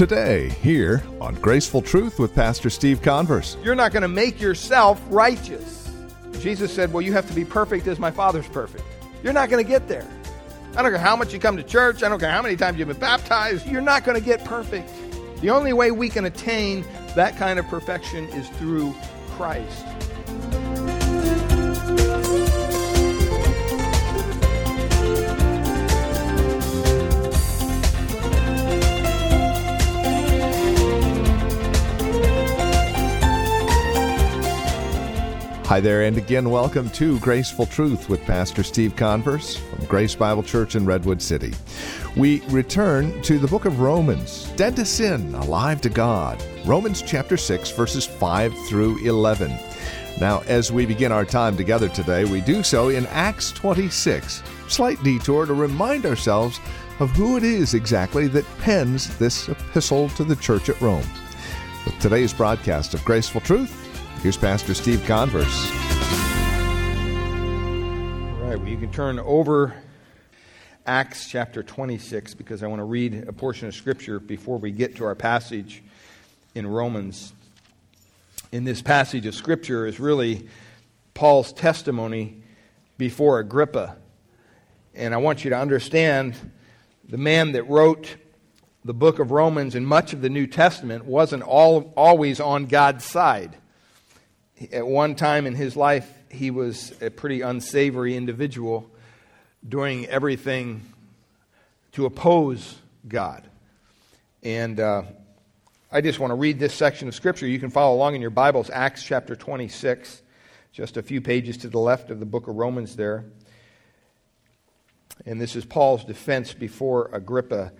[0.00, 3.58] Today, here on Graceful Truth with Pastor Steve Converse.
[3.62, 5.92] You're not going to make yourself righteous.
[6.40, 8.82] Jesus said, Well, you have to be perfect as my Father's perfect.
[9.22, 10.08] You're not going to get there.
[10.74, 12.78] I don't care how much you come to church, I don't care how many times
[12.78, 14.90] you've been baptized, you're not going to get perfect.
[15.42, 16.82] The only way we can attain
[17.14, 18.94] that kind of perfection is through
[19.32, 19.84] Christ.
[35.70, 40.42] Hi there, and again, welcome to Graceful Truth with Pastor Steve Converse from Grace Bible
[40.42, 41.54] Church in Redwood City.
[42.16, 46.42] We return to the book of Romans, dead to sin, alive to God.
[46.66, 49.56] Romans chapter 6, verses 5 through 11.
[50.18, 54.42] Now, as we begin our time together today, we do so in Acts 26.
[54.66, 56.58] Slight detour to remind ourselves
[56.98, 61.06] of who it is exactly that pens this epistle to the church at Rome.
[61.86, 63.86] With today's broadcast of Graceful Truth,
[64.22, 65.70] Here's Pastor Steve Converse.
[68.36, 69.74] All right, well, you can turn over
[70.84, 74.96] Acts chapter 26 because I want to read a portion of Scripture before we get
[74.96, 75.82] to our passage
[76.54, 77.32] in Romans.
[78.52, 80.50] In this passage of Scripture is really
[81.14, 82.42] Paul's testimony
[82.98, 83.96] before Agrippa.
[84.94, 86.34] And I want you to understand
[87.08, 88.16] the man that wrote
[88.84, 93.06] the book of Romans and much of the New Testament wasn't all, always on God's
[93.06, 93.56] side
[94.72, 98.90] at one time in his life, he was a pretty unsavory individual,
[99.66, 100.82] doing everything
[101.92, 102.76] to oppose
[103.08, 103.42] God.
[104.42, 105.02] And uh,
[105.90, 107.46] I just want to read this section of Scripture.
[107.46, 110.22] You can follow along in your Bibles, Acts chapter 26,
[110.72, 113.24] just a few pages to the left of the book of Romans there.
[115.24, 117.72] And this is Paul's defense before Agrippa,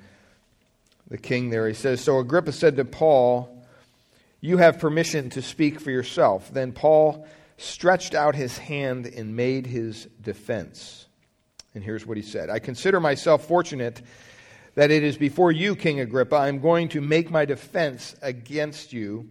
[1.08, 1.68] the king there.
[1.68, 3.59] He says So Agrippa said to Paul,
[4.40, 6.52] you have permission to speak for yourself.
[6.52, 11.06] Then Paul stretched out his hand and made his defense.
[11.74, 14.02] And here's what he said I consider myself fortunate
[14.74, 19.28] that it is before you, King Agrippa, I'm going to make my defense against you,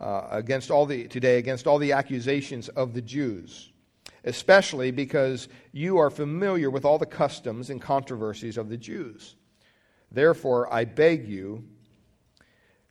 [0.00, 3.72] uh, against all the, today, against all the accusations of the Jews,
[4.24, 9.36] especially because you are familiar with all the customs and controversies of the Jews.
[10.10, 11.64] Therefore, I beg you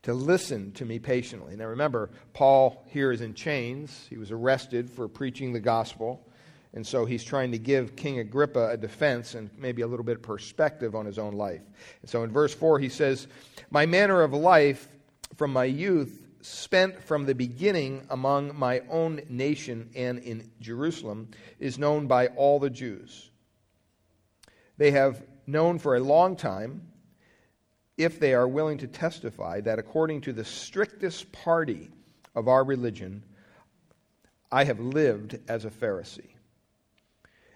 [0.03, 1.56] to listen to me patiently.
[1.56, 4.06] Now remember, Paul here is in chains.
[4.09, 6.28] He was arrested for preaching the gospel.
[6.74, 10.18] And so he's trying to give King Agrippa a defense and maybe a little bit
[10.18, 11.62] of perspective on his own life.
[12.02, 13.28] And so in verse 4, he says,
[13.69, 14.90] My manner of life
[15.38, 21.78] from my youth, spent from the beginning among my own nation and in Jerusalem, is
[21.78, 23.30] known by all the Jews.
[24.78, 26.90] They have known for a long time
[27.98, 31.90] if they are willing to testify that according to the strictest party
[32.36, 33.24] of our religion,
[34.52, 36.31] I have lived as a Pharisee.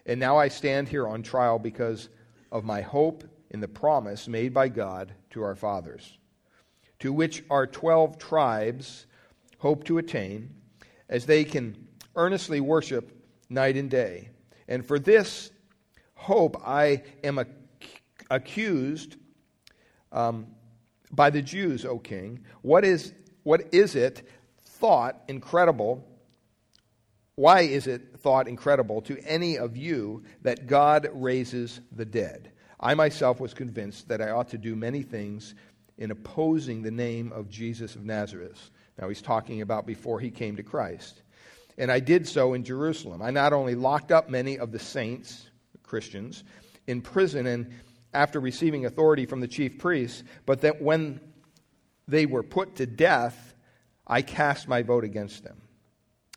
[0.06, 2.10] And now I stand here on trial because
[2.52, 6.18] of my hope in the promise made by God to our fathers,
[7.00, 9.06] to which our 12 tribes
[9.60, 10.54] hope to attain,
[11.10, 13.12] as they can earnestly worship
[13.50, 14.30] night and day.
[14.68, 15.52] And for this
[16.16, 17.40] hope I am
[18.30, 19.16] accused
[20.12, 20.48] um,
[21.12, 22.44] by the Jews, O king.
[22.62, 23.14] What is,
[23.44, 24.28] what is it
[24.62, 26.06] thought incredible?
[27.36, 32.52] Why is it thought incredible to any of you that God raises the dead?
[32.80, 35.56] I myself was convinced that I ought to do many things
[35.98, 38.70] in opposing the name of Jesus of Nazareth.
[39.00, 41.22] Now he's talking about before he came to Christ.
[41.78, 43.22] And I did so in Jerusalem.
[43.22, 45.50] I not only locked up many of the saints,
[45.84, 46.44] Christians,
[46.88, 47.72] in prison and
[48.18, 51.22] after receiving authority from the chief priests, but that when
[52.08, 53.54] they were put to death,
[54.08, 55.62] I cast my vote against them.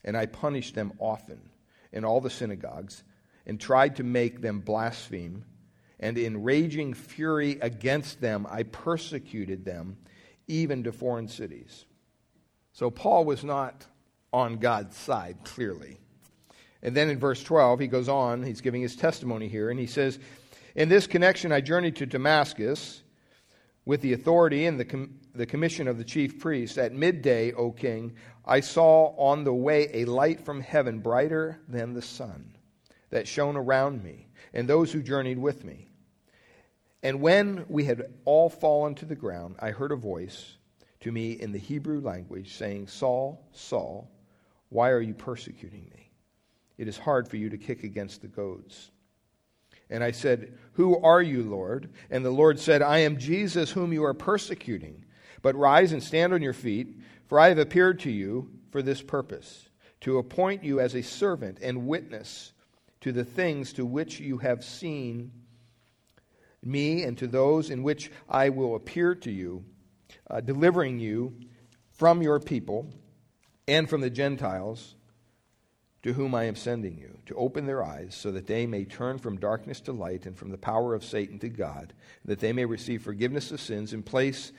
[0.04, 1.40] And I punished them often
[1.90, 3.02] in all the synagogues
[3.46, 5.44] and tried to make them blaspheme.
[5.98, 9.96] And in raging fury against them, I persecuted them
[10.48, 11.86] even to foreign cities.
[12.72, 13.86] So Paul was not
[14.32, 15.98] on God's side, clearly.
[16.82, 19.86] And then in verse 12, he goes on, he's giving his testimony here, and he
[19.86, 20.18] says,
[20.80, 23.02] in this connection, I journeyed to Damascus
[23.84, 26.78] with the authority and the, com- the commission of the chief priest.
[26.78, 28.14] At midday, O king,
[28.46, 32.56] I saw on the way a light from heaven brighter than the sun
[33.10, 35.90] that shone around me and those who journeyed with me.
[37.02, 40.56] And when we had all fallen to the ground, I heard a voice
[41.00, 44.10] to me in the Hebrew language saying, Saul, Saul,
[44.70, 46.10] why are you persecuting me?
[46.78, 48.92] It is hard for you to kick against the goads.
[49.90, 51.90] And I said, Who are you, Lord?
[52.10, 55.04] And the Lord said, I am Jesus whom you are persecuting.
[55.42, 59.02] But rise and stand on your feet, for I have appeared to you for this
[59.02, 59.68] purpose,
[60.02, 62.52] to appoint you as a servant and witness
[63.00, 65.32] to the things to which you have seen
[66.62, 69.64] me and to those in which I will appear to you,
[70.28, 71.34] uh, delivering you
[71.92, 72.92] from your people
[73.66, 74.94] and from the Gentiles
[76.02, 79.18] to whom I am sending you, to open their eyes so that they may turn
[79.18, 81.92] from darkness to light and from the power of Satan to God,
[82.24, 84.52] that they may receive forgiveness of sins in place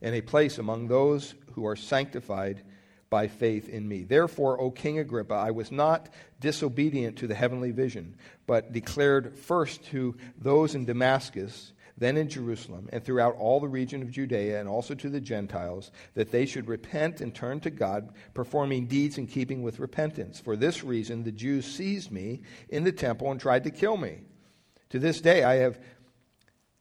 [0.00, 2.62] and a place among those who are sanctified
[3.10, 4.04] by faith in me.
[4.04, 6.08] Therefore, O King Agrippa, I was not
[6.40, 12.88] disobedient to the heavenly vision, but declared first to those in Damascus, then in Jerusalem,
[12.92, 16.68] and throughout all the region of Judea, and also to the Gentiles, that they should
[16.68, 20.40] repent and turn to God, performing deeds in keeping with repentance.
[20.40, 24.22] For this reason, the Jews seized me in the temple and tried to kill me.
[24.90, 25.78] To this day, I have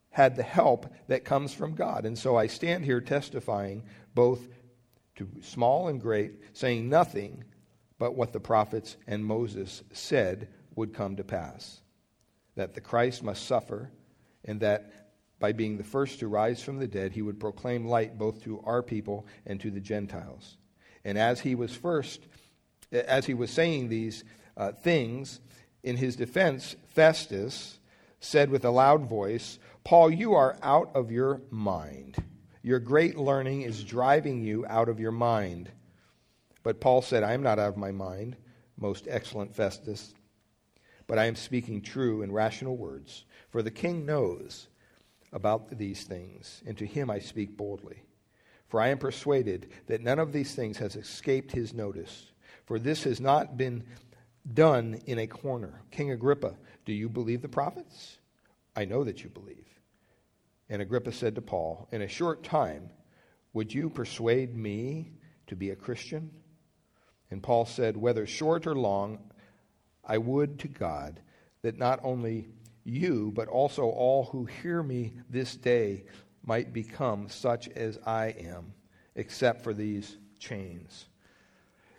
[0.09, 2.05] had the help that comes from God.
[2.05, 3.83] And so I stand here testifying
[4.15, 4.47] both
[5.17, 7.43] to small and great, saying nothing
[7.99, 11.81] but what the prophets and Moses said would come to pass
[12.57, 13.91] that the Christ must suffer,
[14.43, 15.06] and that
[15.39, 18.62] by being the first to rise from the dead, he would proclaim light both to
[18.66, 20.57] our people and to the Gentiles.
[21.06, 22.22] And as he was first,
[22.92, 24.24] as he was saying these
[24.56, 25.39] uh, things,
[25.84, 27.80] in his defense, Festus
[28.19, 32.22] said with a loud voice, Paul, you are out of your mind.
[32.62, 35.69] Your great learning is driving you out of your mind.
[36.63, 38.36] But Paul said, I am not out of my mind,
[38.78, 40.13] most excellent Festus,
[41.07, 43.24] but I am speaking true and rational words.
[43.50, 44.68] For the king knows
[45.33, 48.03] about these things, and to him I speak boldly.
[48.68, 52.31] For I am persuaded that none of these things has escaped his notice.
[52.65, 53.83] For this has not been
[54.53, 55.81] done in a corner.
[55.91, 58.18] King Agrippa, do you believe the prophets?
[58.75, 59.68] I know that you believe.
[60.69, 62.89] And Agrippa said to Paul, In a short time,
[63.53, 65.13] would you persuade me
[65.47, 66.29] to be a Christian?
[67.31, 69.31] And Paul said, Whether short or long,
[70.03, 71.21] I would to God
[71.62, 72.50] that not only
[72.88, 76.06] you, but also all who hear me this day
[76.45, 78.74] might become such as I am,
[79.16, 81.06] except for these chains.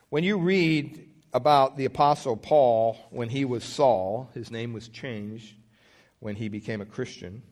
[0.09, 5.55] When you read about the Apostle Paul when he was Saul, his name was changed
[6.21, 7.43] when he became a Christian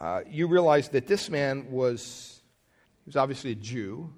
[0.00, 2.40] uh, you realize that this man was,
[3.04, 4.12] he was obviously a Jew,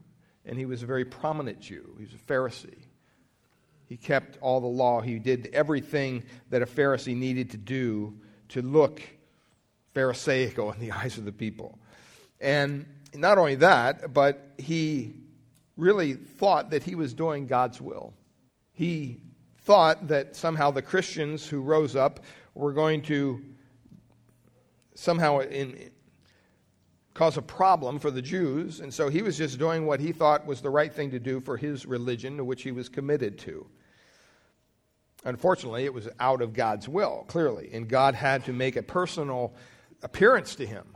[0.44, 1.94] and he was a very prominent Jew.
[1.96, 2.84] He was a Pharisee.
[3.90, 5.00] He kept all the law.
[5.00, 8.14] He did everything that a Pharisee needed to do
[8.50, 9.02] to look
[9.94, 11.76] Pharisaical in the eyes of the people.
[12.40, 15.16] And not only that, but he
[15.76, 18.14] really thought that he was doing God's will.
[18.72, 19.22] He
[19.62, 22.20] thought that somehow the Christians who rose up
[22.54, 23.44] were going to
[24.94, 25.90] somehow in,
[27.14, 30.46] cause a problem for the Jews, and so he was just doing what he thought
[30.46, 33.66] was the right thing to do for his religion, to which he was committed to.
[35.24, 39.54] Unfortunately, it was out of God's will, clearly, and God had to make a personal
[40.02, 40.86] appearance to him.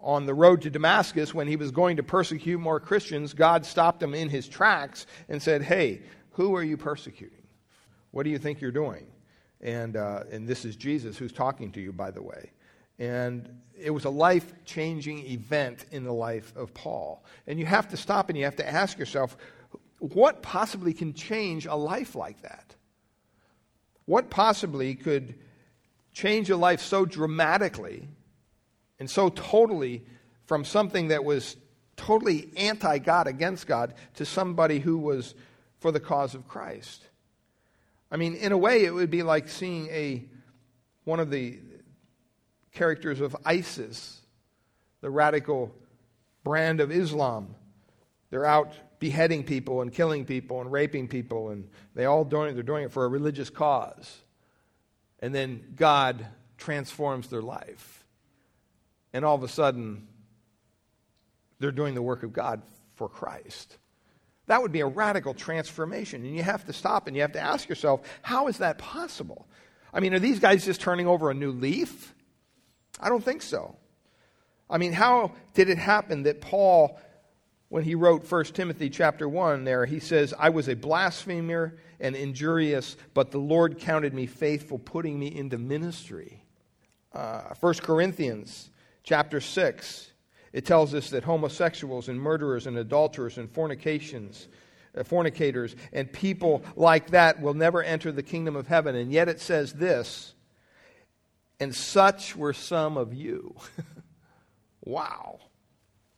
[0.00, 4.02] On the road to Damascus, when he was going to persecute more Christians, God stopped
[4.02, 6.02] him in his tracks and said, Hey,
[6.32, 7.46] who are you persecuting?
[8.10, 9.06] What do you think you're doing?
[9.60, 12.50] And, uh, and this is Jesus who's talking to you, by the way.
[12.98, 17.24] And it was a life changing event in the life of Paul.
[17.46, 19.36] And you have to stop and you have to ask yourself
[19.98, 22.75] what possibly can change a life like that?
[24.06, 25.34] What possibly could
[26.12, 28.08] change a life so dramatically
[28.98, 30.04] and so totally
[30.46, 31.56] from something that was
[31.96, 35.34] totally anti God, against God, to somebody who was
[35.78, 37.04] for the cause of Christ?
[38.10, 40.24] I mean, in a way, it would be like seeing a
[41.04, 41.58] one of the
[42.72, 44.20] characters of ISIS,
[45.00, 45.74] the radical
[46.44, 47.54] brand of Islam.
[48.30, 52.62] They're out beheading people and killing people and raping people, and they all doing they're
[52.62, 54.18] doing it for a religious cause.
[55.20, 56.26] And then God
[56.58, 58.04] transforms their life.
[59.12, 60.06] And all of a sudden,
[61.58, 62.62] they're doing the work of God
[62.94, 63.78] for Christ.
[64.46, 66.24] That would be a radical transformation.
[66.24, 69.46] And you have to stop and you have to ask yourself, how is that possible?
[69.92, 72.14] I mean, are these guys just turning over a new leaf?
[73.00, 73.76] I don't think so.
[74.68, 76.98] I mean, how did it happen that Paul,
[77.68, 82.14] when he wrote 1 Timothy chapter 1 there, he says, I was a blasphemer and
[82.14, 86.44] injurious, but the Lord counted me faithful, putting me into ministry.
[87.12, 88.70] Uh, 1 Corinthians
[89.02, 90.12] chapter 6,
[90.52, 94.48] it tells us that homosexuals and murderers and adulterers and fornications,
[94.96, 98.94] uh, fornicators and people like that will never enter the kingdom of heaven.
[98.94, 100.34] And yet it says this
[101.58, 103.54] and such were some of you.
[104.84, 105.40] wow.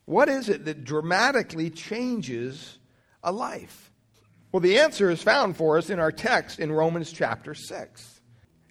[0.09, 2.79] What is it that dramatically changes
[3.23, 3.93] a life?
[4.51, 8.23] Well, the answer is found for us in our text in Romans chapter 6.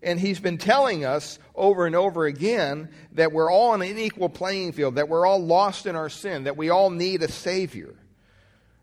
[0.01, 4.29] And he's been telling us over and over again that we're all on an equal
[4.29, 7.93] playing field, that we're all lost in our sin, that we all need a Savior.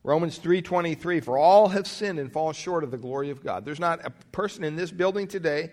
[0.05, 3.65] Romans 3:23 for all have sinned and fall short of the glory of God.
[3.65, 5.73] There's not a person in this building today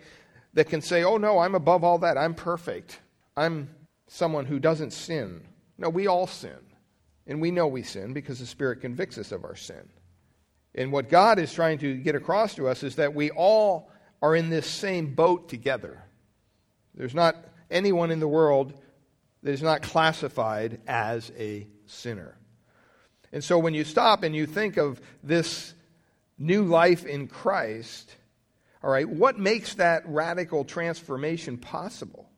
[0.55, 2.17] that can say, "Oh no, I'm above all that.
[2.17, 3.01] I'm perfect.
[3.37, 3.69] I'm
[4.07, 5.43] someone who doesn't sin."
[5.77, 6.70] No, we all sin.
[7.27, 9.89] And we know we sin because the Spirit convicts us of our sin.
[10.73, 14.35] And what God is trying to get across to us is that we all are
[14.35, 16.03] in this same boat together.
[16.95, 17.35] There's not
[17.69, 18.73] anyone in the world
[19.43, 22.37] that is not classified as a sinner.
[23.31, 25.73] And so when you stop and you think of this
[26.37, 28.15] new life in Christ,
[28.83, 32.30] all right, what makes that radical transformation possible?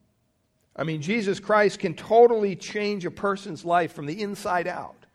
[0.75, 5.06] I mean, Jesus Christ can totally change a person's life from the inside out.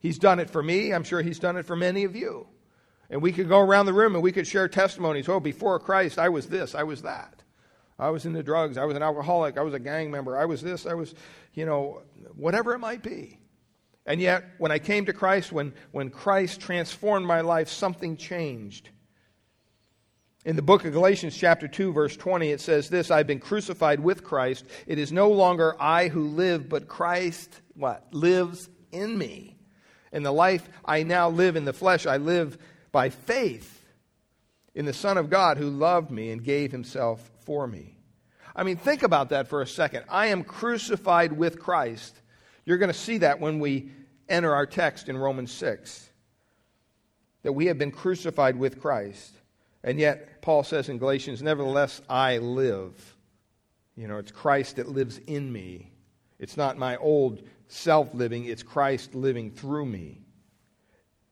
[0.00, 0.92] He's done it for me.
[0.92, 2.46] I'm sure He's done it for many of you.
[3.10, 5.28] And we could go around the room and we could share testimonies.
[5.28, 7.42] Oh, before Christ, I was this, I was that.
[7.98, 8.78] I was into drugs.
[8.78, 9.58] I was an alcoholic.
[9.58, 10.38] I was a gang member.
[10.38, 10.86] I was this.
[10.86, 11.14] I was,
[11.54, 12.02] you know,
[12.36, 13.40] whatever it might be.
[14.06, 18.90] And yet, when I came to Christ, when, when Christ transformed my life, something changed.
[20.44, 24.00] In the book of Galatians, chapter 2, verse 20, it says this I've been crucified
[24.00, 24.64] with Christ.
[24.86, 28.06] It is no longer I who live, but Christ, what?
[28.12, 29.56] Lives in me.
[30.12, 32.56] In the life I now live in the flesh, I live
[32.92, 33.84] by faith
[34.74, 37.98] in the Son of God who loved me and gave himself for me.
[38.54, 40.04] I mean, think about that for a second.
[40.08, 42.14] I am crucified with Christ.
[42.64, 43.90] You're going to see that when we
[44.28, 46.10] enter our text in Romans 6
[47.42, 49.37] that we have been crucified with Christ.
[49.88, 53.16] And yet, Paul says in Galatians, nevertheless, I live.
[53.96, 55.90] You know, it's Christ that lives in me.
[56.38, 60.20] It's not my old self living, it's Christ living through me.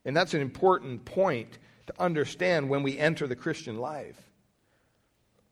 [0.06, 1.58] And that's an important point
[1.88, 4.18] to understand when we enter the Christian life.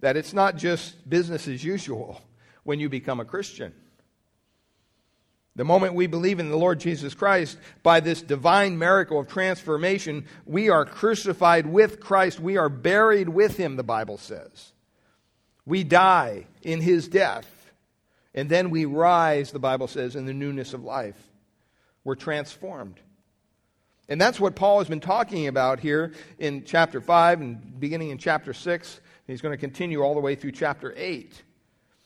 [0.01, 2.23] That it's not just business as usual
[2.63, 3.75] when you become a Christian.
[5.57, 10.27] The moment we believe in the Lord Jesus Christ, by this divine miracle of transformation,
[10.47, 12.41] we are crucified with Christ.
[12.41, 14.73] We are buried with him, the Bible says.
[15.65, 17.49] We die in his death.
[18.35, 21.17] And then we rise, the Bible says, in the newness of life.
[22.03, 22.99] We're transformed.
[24.09, 28.19] And that's what Paul has been talking about here in chapter 5 and beginning in
[28.19, 29.01] chapter 6.
[29.29, 31.43] He's going to continue all the way through chapter 8.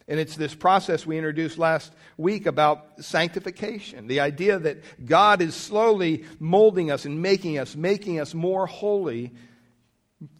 [0.08, 4.06] And it's this process we introduced last week about sanctification.
[4.06, 9.34] The idea that God is slowly molding us and making us, making us more holy,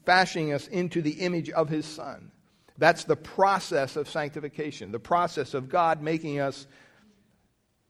[0.06, 2.32] fashioning us into the image of His Son.
[2.78, 6.66] That's the process of sanctification, the process of God making us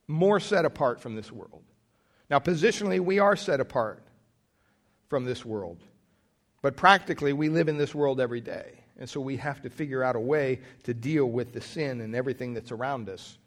[0.08, 1.62] more set apart from this world.
[2.28, 4.02] Now, positionally, we are set apart
[5.08, 5.82] from this world,
[6.60, 8.77] but practically, we live in this world every day.
[8.98, 12.14] And so we have to figure out a way to deal with the sin and
[12.14, 13.38] everything that's around us.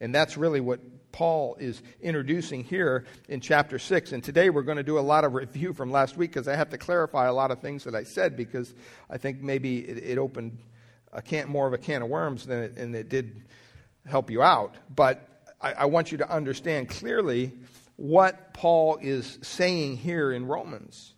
[0.00, 0.80] And that's really what
[1.12, 4.12] Paul is introducing here in chapter 6.
[4.12, 6.56] And today we're going to do a lot of review from last week because I
[6.56, 8.74] have to clarify a lot of things that I said because
[9.08, 10.58] I think maybe it, it opened
[11.12, 13.44] a can, more of a can of worms than it, and it did
[14.04, 14.74] help you out.
[14.94, 17.52] But I, I want you to understand clearly
[17.96, 21.14] what Paul is saying here in Romans.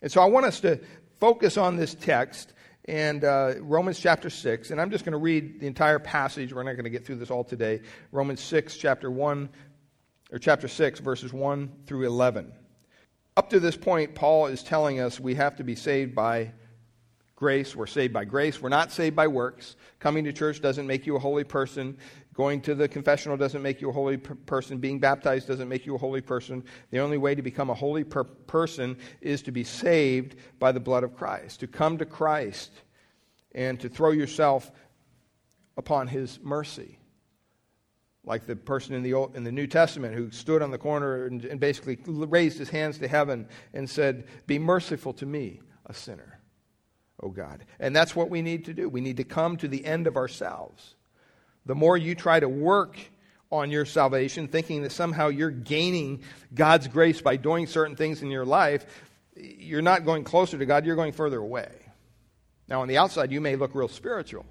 [0.00, 0.80] And so I want us to
[1.18, 2.52] focus on this text
[2.90, 4.72] and uh, Romans chapter 6.
[4.72, 6.52] And I'm just going to read the entire passage.
[6.52, 7.82] We're not going to get through this all today.
[8.10, 9.48] Romans 6, chapter 1,
[10.32, 12.52] or chapter 6, verses 1 through 11.
[13.36, 16.50] Up to this point, Paul is telling us we have to be saved by
[17.36, 17.76] grace.
[17.76, 18.60] We're saved by grace.
[18.60, 19.76] We're not saved by works.
[20.00, 21.96] Coming to church doesn't make you a holy person.
[22.34, 24.78] Going to the confessional doesn't make you a holy per- person.
[24.78, 26.64] Being baptized doesn't make you a holy person.
[26.90, 30.80] The only way to become a holy per- person is to be saved by the
[30.80, 32.70] blood of Christ, to come to Christ
[33.52, 34.70] and to throw yourself
[35.76, 36.98] upon his mercy.
[38.24, 41.26] Like the person in the, Old, in the New Testament who stood on the corner
[41.26, 45.94] and, and basically raised his hands to heaven and said, Be merciful to me, a
[45.94, 46.38] sinner,
[47.20, 47.64] O God.
[47.80, 48.88] And that's what we need to do.
[48.88, 50.94] We need to come to the end of ourselves
[51.66, 52.96] the more you try to work
[53.50, 56.22] on your salvation, thinking that somehow you're gaining
[56.54, 58.86] God's grace by doing certain things in your life,
[59.36, 61.70] you're not going closer to God, you're going further away.
[62.68, 64.46] Now, on the outside, you may look real spiritual.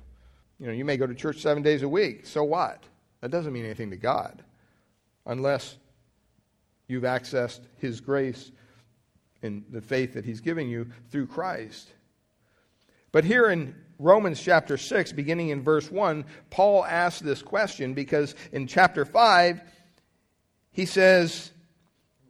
[0.60, 2.25] You know, you may go to church seven days a week.
[2.25, 2.84] So what?
[3.22, 4.44] That doesn't mean anything to God
[5.25, 5.78] unless
[6.88, 8.51] you've accessed His grace
[9.42, 11.89] and the faith that He's giving you through Christ.
[13.13, 18.34] But here in Romans chapter 6, beginning in verse 1, Paul asks this question because
[18.53, 19.62] in chapter 5,
[20.72, 21.51] He says,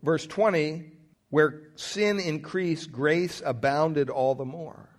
[0.01, 0.91] verse 20,
[1.29, 4.89] where sin increased, grace abounded all the more.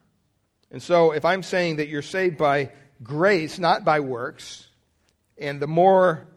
[0.70, 2.70] And so, if I'm saying that you're saved by
[3.02, 4.68] grace, not by works,
[5.36, 6.28] and the more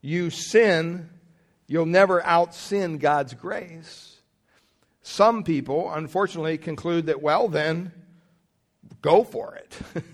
[0.00, 1.10] you sin,
[1.66, 4.16] you'll never out sin God's grace.
[5.02, 7.92] Some people, unfortunately, conclude that, well, then,
[9.00, 9.78] go for it.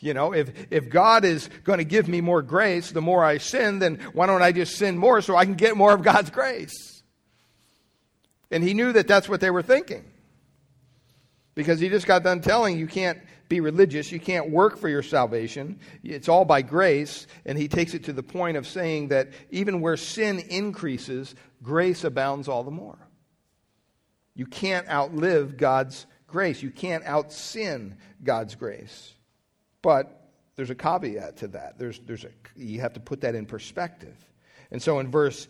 [0.00, 3.38] you know, if, if God is going to give me more grace the more I
[3.38, 6.30] sin, then why don't I just sin more so I can get more of God's
[6.30, 7.02] grace?
[8.50, 10.04] And he knew that that's what they were thinking.
[11.54, 13.18] Because he just got done telling you can't
[13.48, 15.78] be religious, you can't work for your salvation.
[16.02, 17.26] It's all by grace.
[17.44, 22.04] And he takes it to the point of saying that even where sin increases, grace
[22.04, 22.98] abounds all the more.
[24.34, 29.14] You can't outlive God's grace, you can't out sin God's grace.
[29.80, 31.78] But there's a caveat to that.
[31.78, 34.14] There's, there's a, you have to put that in perspective.
[34.70, 35.48] And so in verse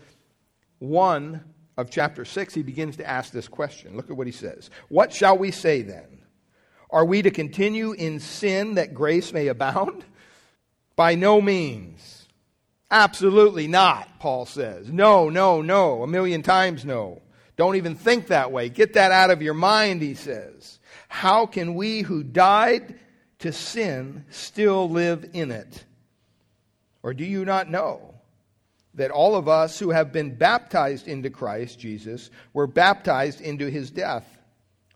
[0.78, 1.42] 1
[1.76, 3.96] of chapter 6, he begins to ask this question.
[3.96, 4.70] Look at what he says.
[4.88, 6.22] What shall we say then?
[6.88, 10.04] Are we to continue in sin that grace may abound?
[10.94, 12.28] By no means.
[12.92, 14.88] Absolutely not, Paul says.
[14.92, 16.04] No, no, no.
[16.04, 17.22] A million times no.
[17.56, 18.68] Don't even think that way.
[18.68, 20.78] Get that out of your mind, he says.
[21.08, 22.98] How can we who died
[23.38, 25.84] to sin still live in it?
[27.02, 28.14] Or do you not know
[28.94, 33.90] that all of us who have been baptized into Christ Jesus were baptized into his
[33.90, 34.26] death?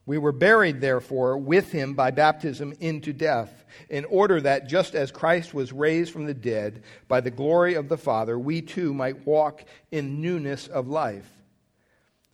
[0.06, 5.12] We were buried, therefore, with him by baptism into death, in order that just as
[5.12, 9.24] Christ was raised from the dead by the glory of the Father, we too might
[9.26, 9.62] walk
[9.92, 11.30] in newness of life.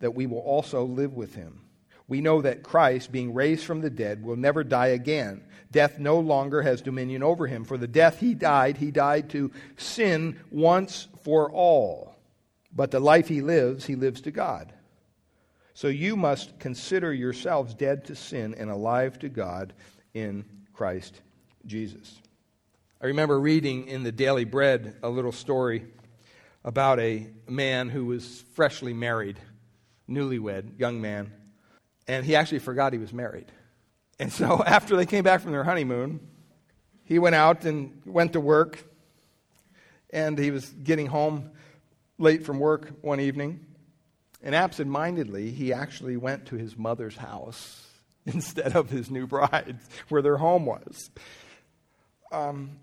[0.00, 1.62] that we will also live with him.
[2.08, 5.44] We know that Christ, being raised from the dead, will never die again.
[5.70, 7.64] Death no longer has dominion over him.
[7.64, 12.16] For the death he died, he died to sin once for all.
[12.74, 14.72] But the life he lives, he lives to God.
[15.74, 19.72] So you must consider yourselves dead to sin and alive to God
[20.12, 21.20] in Christ
[21.64, 22.20] Jesus.
[23.00, 25.86] I remember reading in the Daily Bread a little story
[26.64, 29.38] about a man who was freshly married,
[30.10, 31.32] newlywed, young man,
[32.08, 33.50] and he actually forgot he was married.
[34.18, 36.20] And so after they came back from their honeymoon,
[37.04, 38.84] he went out and went to work,
[40.10, 41.50] and he was getting home
[42.18, 43.66] late from work one evening.
[44.42, 47.86] And absentmindedly, he actually went to his mother's house
[48.26, 51.10] instead of his new bride, where their home was.
[52.32, 52.78] Um,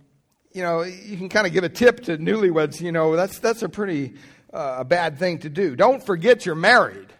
[0.51, 2.81] you know, you can kind of give a tip to newlyweds.
[2.81, 4.15] You know, that's that's a pretty
[4.53, 5.75] uh, bad thing to do.
[5.75, 7.13] Don't forget you're married.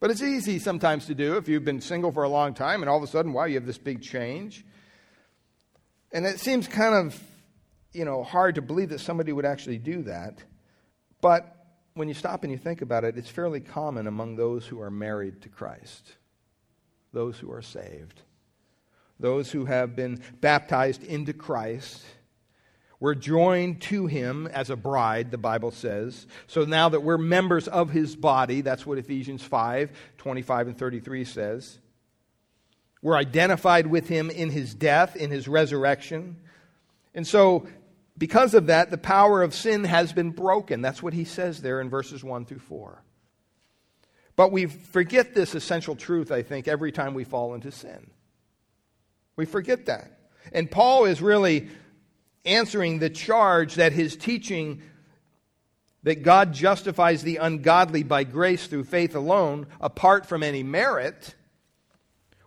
[0.00, 2.88] But it's easy sometimes to do if you've been single for a long time and
[2.88, 4.64] all of a sudden, wow, you have this big change.
[6.10, 7.22] And it seems kind of,
[7.92, 10.42] you know, hard to believe that somebody would actually do that.
[11.20, 11.54] But
[11.94, 14.90] when you stop and you think about it, it's fairly common among those who are
[14.90, 16.16] married to Christ,
[17.12, 18.22] those who are saved,
[19.18, 22.02] those who have been baptized into Christ.
[23.00, 26.26] We're joined to him as a bride, the Bible says.
[26.46, 31.24] So now that we're members of his body, that's what Ephesians 5 25 and 33
[31.24, 31.78] says.
[33.02, 36.36] We're identified with him in his death, in his resurrection.
[37.14, 37.66] And so
[38.18, 40.82] because of that, the power of sin has been broken.
[40.82, 43.02] That's what he says there in verses 1 through 4.
[44.36, 48.10] But we forget this essential truth, I think, every time we fall into sin.
[49.36, 50.18] We forget that.
[50.52, 51.68] And Paul is really
[52.44, 54.82] answering the charge that his teaching
[56.02, 61.34] that God justifies the ungodly by grace through faith alone, apart from any merit,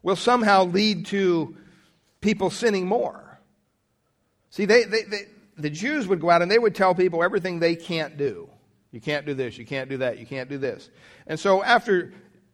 [0.01, 1.55] will somehow lead to
[2.19, 3.39] people sinning more.
[4.49, 5.21] See, they, they, they,
[5.57, 8.49] the Jews would go out and they would tell people everything they can't do.
[8.91, 10.89] You can't do this, you can't do that, you can't do this.
[11.25, 12.13] And so after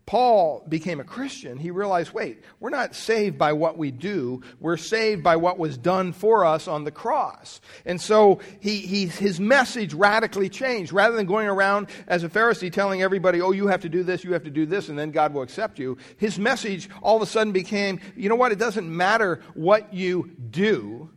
[0.09, 4.75] Paul became a Christian, he realized wait, we're not saved by what we do, we're
[4.75, 7.61] saved by what was done for us on the cross.
[7.85, 10.93] And so he, he, his message radically changed.
[10.93, 14.23] Rather than going around as a Pharisee telling everybody, oh, you have to do this,
[14.23, 17.21] you have to do this, and then God will accept you, his message all of
[17.21, 21.07] a sudden became, you know what, it doesn't matter what you do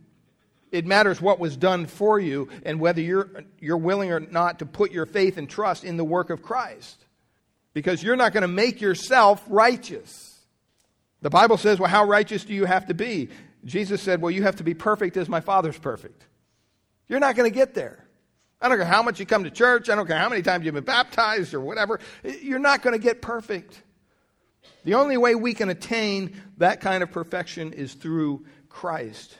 [0.73, 4.65] It matters what was done for you and whether you're, you're willing or not to
[4.65, 7.02] put your faith and trust in the work of Christ.
[7.73, 10.39] Because you're not going to make yourself righteous.
[11.21, 13.29] The Bible says, well, how righteous do you have to be?
[13.65, 16.25] Jesus said, well, you have to be perfect as my Father's perfect.
[17.07, 18.05] You're not going to get there.
[18.61, 19.89] I don't care how much you come to church.
[19.89, 21.99] I don't care how many times you've been baptized or whatever.
[22.23, 23.81] You're not going to get perfect.
[24.85, 29.37] The only way we can attain that kind of perfection is through Christ.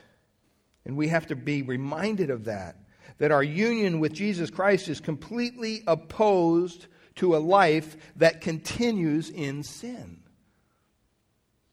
[0.84, 2.76] And we have to be reminded of that,
[3.18, 9.62] that our union with Jesus Christ is completely opposed to a life that continues in
[9.62, 10.20] sin.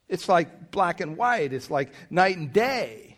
[0.08, 3.17] It's like black and white, it's like night and day.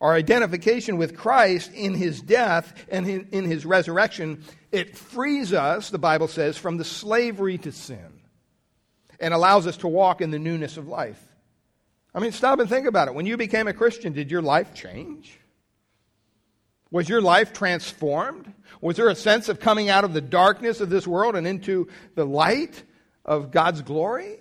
[0.00, 4.42] Our identification with Christ in his death and in, his resurrection,
[4.72, 8.20] it frees us, the Bible says, from the slavery to sin
[9.20, 11.22] and allows us to walk in the newness of life.
[12.12, 13.14] I mean, stop and think about it.
[13.14, 15.38] When you became a Christian, did your life change?
[16.92, 18.52] Was your life transformed?
[18.82, 21.88] Was there a sense of coming out of the darkness of this world and into
[22.14, 22.82] the light
[23.24, 24.38] of God's glory?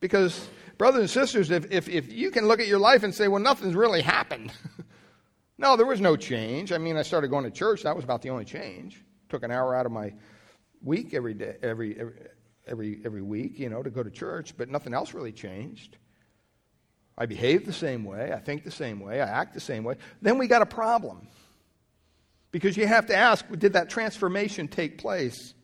[0.00, 3.26] Because, brothers and sisters, if, if, if you can look at your life and say,
[3.26, 4.52] well, nothing's really happened.
[5.58, 6.72] no, there was no change.
[6.72, 7.84] I mean, I started going to church.
[7.84, 9.02] That was about the only change.
[9.30, 10.12] Took an hour out of my
[10.82, 12.14] week every day, every, every,
[12.66, 15.96] every, every week, you know, to go to church, but nothing else really changed.
[17.16, 19.96] I behave the same way, I think the same way, I act the same way,
[20.20, 21.28] then we got a problem.
[22.50, 25.54] Because you have to ask did that transformation take place?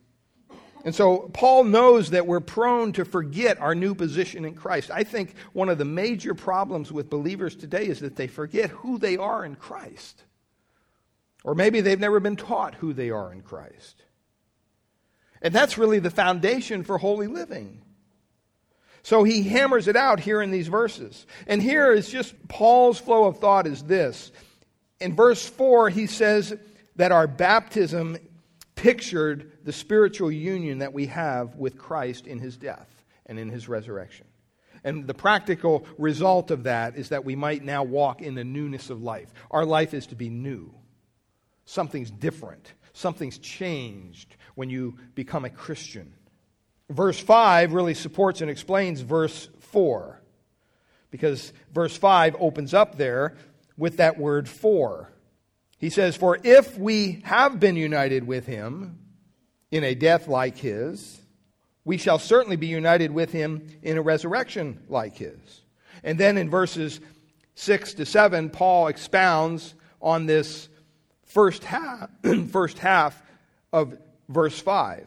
[0.85, 4.91] And so Paul knows that we're prone to forget our new position in Christ.
[4.91, 8.99] I think one of the major problems with believers today is that they forget who
[8.99, 10.25] they are in Christ.
[11.45, 14.03] Or maybe they've never been taught who they are in Christ.
[15.43, 17.83] And that's really the foundation for holy living.
[19.03, 21.27] So he hammers it out here in these verses.
[21.47, 24.31] And here is just Paul's flow of thought is this.
[25.01, 26.55] In verse 4, he says
[26.97, 28.19] that our baptism
[28.75, 32.89] pictured the spiritual union that we have with Christ in his death
[33.27, 34.27] and in his resurrection.
[34.85, 38.91] And the practical result of that is that we might now walk in the newness
[38.91, 39.33] of life.
[39.51, 40.75] Our life is to be new.
[41.67, 42.73] Something's different.
[42.93, 46.15] Something's changed when you become a Christian
[46.91, 50.21] verse 5 really supports and explains verse 4
[51.11, 53.37] because verse 5 opens up there
[53.77, 55.11] with that word for.
[55.79, 58.99] He says, For if we have been united with him
[59.71, 61.19] in a death like his,
[61.85, 65.63] we shall certainly be united with him in a resurrection like his.
[66.05, 67.01] And then in verses
[67.55, 70.69] 6 to 7, Paul expounds on this
[71.25, 72.11] first half,
[72.51, 73.23] first half
[73.73, 73.97] of
[74.29, 75.07] verse 5.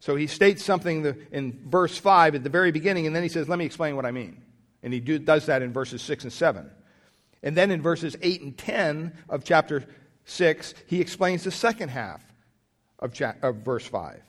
[0.00, 3.48] So he states something in verse 5 at the very beginning, and then he says,
[3.48, 4.42] Let me explain what I mean.
[4.82, 6.70] And he do, does that in verses 6 and 7.
[7.42, 9.84] And then in verses 8 and 10 of chapter
[10.26, 12.22] 6, he explains the second half
[12.98, 14.20] of, cha- of verse 5.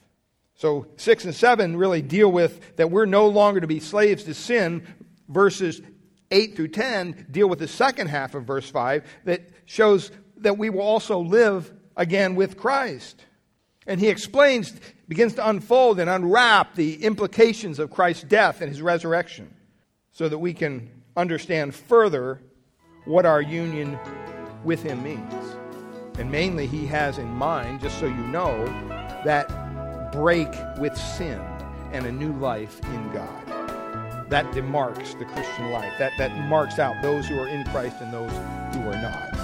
[0.56, 4.34] So 6 and 7 really deal with that we're no longer to be slaves to
[4.34, 4.88] sin.
[5.30, 5.82] Verses
[6.32, 10.70] 8 through 10 deal with the second half of verse 5 that shows that we
[10.70, 13.24] will also live again with Christ.
[13.86, 14.74] And he explains,
[15.08, 19.54] begins to unfold and unwrap the implications of Christ's death and his resurrection
[20.12, 22.42] so that we can understand further
[23.06, 23.98] what our union
[24.64, 25.34] with him means.
[26.18, 28.66] And mainly, he has in mind, just so you know,
[29.24, 31.40] that break with sin
[31.92, 34.30] and a new life in God.
[34.30, 35.94] That demarks the Christian life.
[36.00, 38.32] That, that marks out those who are in Christ and those
[38.76, 39.37] who are not.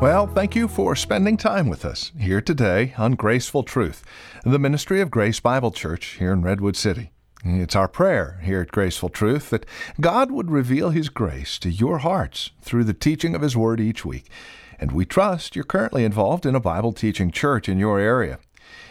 [0.00, 4.02] Well, thank you for spending time with us here today on Graceful Truth,
[4.44, 7.12] the ministry of Grace Bible Church here in Redwood City.
[7.44, 9.66] It's our prayer here at Graceful Truth that
[10.00, 14.02] God would reveal His grace to your hearts through the teaching of His Word each
[14.02, 14.30] week.
[14.78, 18.38] And we trust you're currently involved in a Bible teaching church in your area.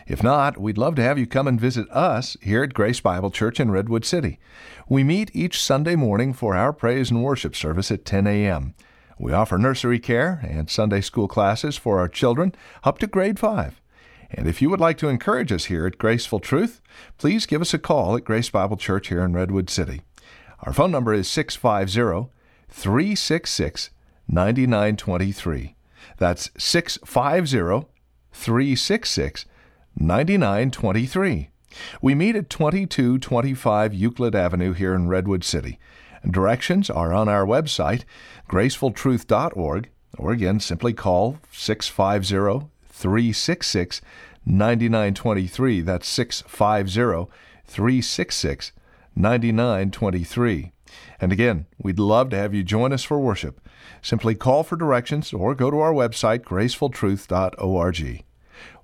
[0.06, 3.32] If not, we'd love to have you come and visit us here at Grace Bible
[3.32, 4.38] Church in Redwood City.
[4.88, 8.76] We meet each Sunday morning for our praise and worship service at 10 a.m.
[9.22, 12.56] We offer nursery care and Sunday school classes for our children
[12.86, 13.82] up to grade 5.
[14.32, 16.82] And if you would like to encourage us here at Graceful Truth,
[17.18, 20.04] please give us a call at Grace Bible Church here in Redwood City.
[20.62, 22.32] Our phone number is 650
[22.70, 23.90] 366
[24.30, 25.76] 9923.
[26.18, 27.90] That's 650
[28.32, 29.46] 366
[29.98, 31.50] 9923.
[32.02, 35.78] We meet at 2225 Euclid Avenue here in Redwood City.
[36.28, 38.04] Directions are on our website,
[38.50, 44.02] gracefultruth.org, or again, simply call 650 366
[44.46, 45.82] 9923.
[45.82, 47.32] That's 650
[47.66, 48.72] 366
[49.16, 50.72] 9923.
[51.22, 53.62] And again, we'd love to have you join us for worship.
[54.02, 58.24] Simply call for directions or go to our website, gracefultruth.org.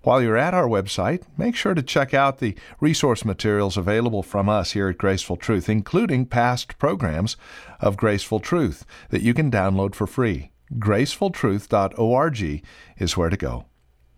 [0.06, 4.48] While you're at our website, make sure to check out the resource materials available from
[4.48, 7.38] us here at Graceful Truth, including past programs
[7.80, 10.52] of Graceful Truth that you can download for free.
[10.78, 12.64] gracefultruth.org
[13.00, 13.66] is where to go.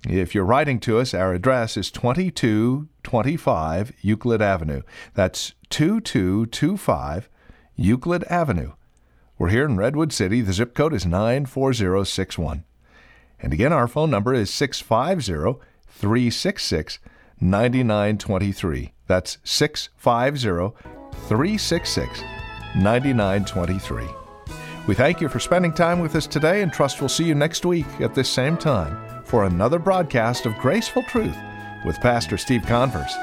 [0.06, 4.82] If you're writing to us, our address is 2225 Euclid Avenue.
[5.14, 7.30] That's 2225
[7.78, 8.74] Euclid Avenue.
[9.38, 10.42] We're here in Redwood City.
[10.42, 12.66] The zip code is 94061.
[13.40, 17.00] And again, our phone number is 650 366
[17.40, 18.94] 9923.
[19.08, 20.76] That's 650
[21.28, 22.22] 366
[22.76, 24.06] 9923.
[24.88, 27.66] We thank you for spending time with us today and trust we'll see you next
[27.66, 31.38] week at this same time for another broadcast of Graceful Truth
[31.86, 33.14] with Pastor Steve Converse.